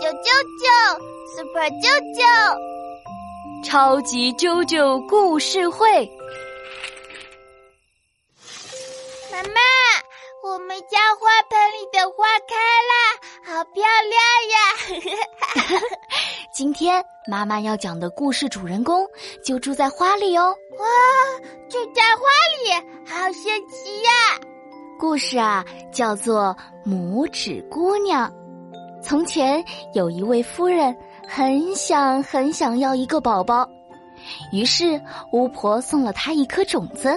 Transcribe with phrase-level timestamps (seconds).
[0.00, 0.30] 九九
[0.60, 0.64] 九
[1.36, 1.84] ，Super 啾
[2.16, 2.22] 啾，
[3.64, 6.10] 超级啾啾故事会。
[9.30, 9.60] 妈妈，
[10.42, 12.54] 我们家花盆里的花开
[12.88, 12.92] 了，
[13.44, 14.18] 好漂亮
[14.54, 15.80] 呀！
[16.54, 19.06] 今天妈妈要讲的故事主人公
[19.44, 20.56] 就住在花里哦。
[20.78, 20.86] 哇，
[21.68, 22.22] 住在花
[22.56, 22.72] 里，
[23.06, 24.10] 好神奇呀！
[24.98, 25.62] 故事啊，
[25.92, 26.56] 叫做
[26.88, 28.30] 《拇指姑娘》。
[29.04, 29.62] 从前
[29.92, 30.96] 有一位夫人，
[31.28, 33.68] 很想很想要一个宝宝，
[34.50, 34.98] 于是
[35.30, 37.14] 巫婆送了她一颗种子。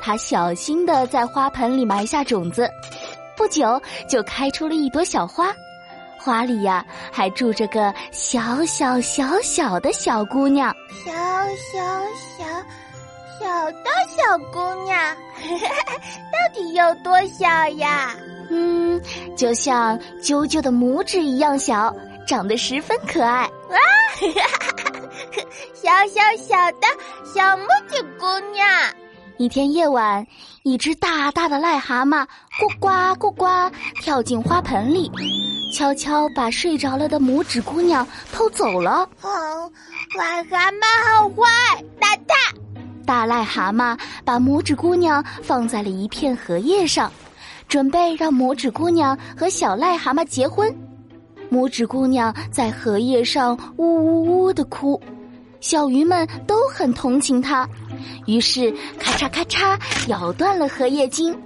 [0.00, 2.68] 她小心的在花盆里埋下种子，
[3.36, 5.54] 不久就开出了一朵小花。
[6.18, 11.12] 花里呀，还住着个小小小小的小姑娘，小
[11.72, 11.78] 小
[12.36, 12.44] 小
[13.38, 15.16] 小的小姑娘，
[16.32, 18.12] 到底有多小呀？
[18.50, 19.00] 嗯，
[19.36, 21.94] 就像啾啾的拇指一样小，
[22.26, 23.48] 长得十分可爱。
[23.70, 23.76] 哇，
[25.74, 26.86] 小小小的
[27.24, 28.66] 小拇指姑娘。
[29.38, 30.26] 一天夜晚，
[30.62, 32.26] 一只大大的癞蛤蟆
[32.58, 32.88] 咕呱
[33.20, 33.46] 咕呱
[34.00, 35.10] 跳进花盆里。
[35.74, 39.06] 悄悄把睡着了的拇指姑娘偷走了。
[39.20, 39.70] 哦，
[40.16, 41.44] 癞蛤蟆好坏，
[42.00, 42.34] 打它！
[43.04, 47.12] 大癞蛤蟆把拇指姑娘放在了一片荷叶上，
[47.68, 50.74] 准备让拇指姑娘和小癞蛤蟆结婚。
[51.50, 55.00] 拇指姑娘在荷叶上呜呜呜的哭，
[55.60, 57.68] 小鱼们都很同情她，
[58.26, 61.36] 于是咔嚓咔嚓咬断了荷叶茎，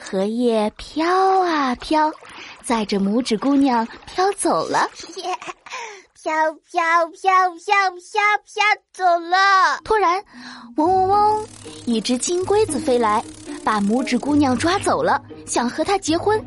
[0.00, 2.12] 荷叶飘啊飘。
[2.62, 4.90] 载着拇指姑娘飘走了，
[6.20, 8.62] 飘飘飘飘飘飘
[8.92, 9.80] 走了。
[9.84, 10.20] 突然，
[10.76, 11.46] 嗡嗡嗡，
[11.86, 13.24] 一只金龟子飞来，
[13.66, 16.40] 把拇指姑娘抓走了，想和她结婚。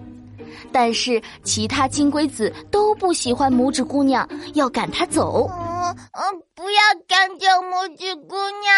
[0.72, 5.50] 但是其他金龟子都不喜欢拇指姑娘，要赶她走。
[5.52, 6.24] 嗯嗯，
[6.56, 8.72] 不要赶走拇指姑娘。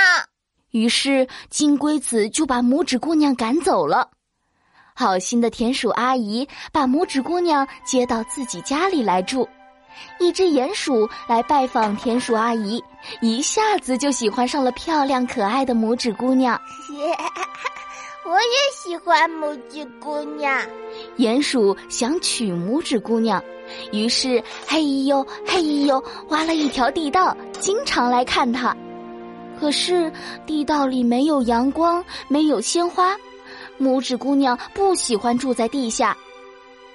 [0.72, 4.10] 于是金龟子就把拇指姑娘赶走了。
[4.96, 9.48] 好心的田鼠阿姨把拇指姑娘接到自己家里来住。
[10.20, 12.84] 一只鼹鼠来拜访田鼠阿姨，
[13.22, 16.60] 一下子就喜欢上了漂亮可爱的拇指姑娘。
[18.24, 20.62] 我也喜欢拇指姑娘。
[21.18, 23.44] 鼹鼠想娶拇指姑娘，
[23.92, 28.76] 于是嘿呦嘿呦挖了一条地道，经常来看她。
[29.60, 30.12] 可是
[30.46, 33.18] 地道里没有阳光，没有鲜花。
[33.80, 36.16] 拇指姑娘不喜欢住在地下。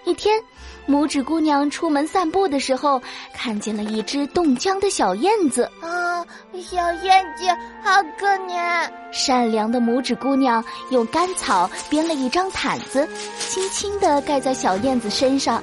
[0.05, 0.41] 一天，
[0.87, 3.03] 拇指姑娘出门散步的时候，
[3.35, 5.69] 看见了一只冻僵的小燕子。
[5.81, 6.06] 啊，
[6.63, 7.47] 小燕子
[7.83, 8.91] 好可怜！
[9.13, 15.63] 善良的拇指姑娘用干草编了一张毯子，轻轻地盖在小燕子身上。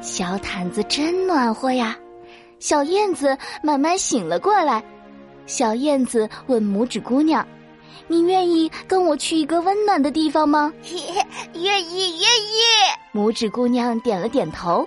[0.00, 1.96] 小毯子真暖和呀！
[2.58, 4.82] 小燕子慢慢醒了过来。
[5.46, 7.46] 小燕子问拇指姑娘。
[8.06, 10.72] 你愿意跟我去一个温暖的地方吗？
[11.54, 12.60] 愿意，愿意。
[13.14, 14.86] 拇指姑娘点了点头。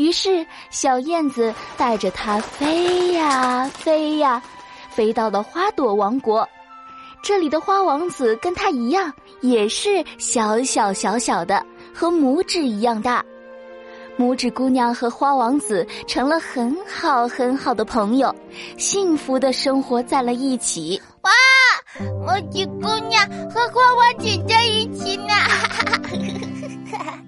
[0.00, 4.42] 于是，小燕子带着它飞呀飞呀，
[4.88, 6.48] 飞到了花朵王国。
[7.22, 9.12] 这里的花王子跟它一样，
[9.42, 11.62] 也是小小小小的，
[11.94, 13.22] 和拇指一样大。
[14.18, 18.34] 拇指姑娘和花王子成了很好很好的朋友，
[18.78, 20.98] 幸福的生活在了一起。
[21.20, 21.30] 哇！
[22.24, 25.34] 拇指姑娘和花王子在一起呢。
[25.34, 26.00] 哈哈哈
[26.90, 27.24] 哈哈